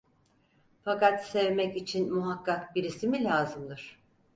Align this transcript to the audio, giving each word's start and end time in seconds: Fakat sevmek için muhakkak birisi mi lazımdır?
Fakat 0.83 1.25
sevmek 1.25 1.75
için 1.77 2.13
muhakkak 2.13 2.75
birisi 2.75 3.07
mi 3.07 3.23
lazımdır? 3.23 3.99